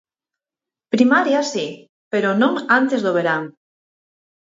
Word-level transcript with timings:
Primarias 0.93 1.47
si, 1.53 1.67
pero 2.11 2.29
non 2.41 2.53
antes 2.79 2.99
do 3.05 3.15
verán. 3.17 3.43